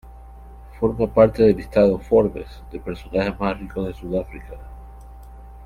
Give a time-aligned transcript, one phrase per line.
[0.79, 4.55] Forma parte del listado Forbes de personajes más ricos de Sudáfrica.